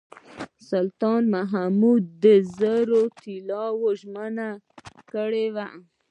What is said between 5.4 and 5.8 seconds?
وه.